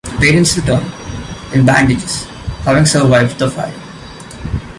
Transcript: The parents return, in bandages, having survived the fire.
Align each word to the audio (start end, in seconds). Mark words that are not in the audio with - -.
The 0.03 0.09
parents 0.17 0.57
return, 0.57 0.83
in 1.53 1.63
bandages, 1.63 2.23
having 2.65 2.87
survived 2.87 3.37
the 3.37 3.51
fire. 3.51 3.71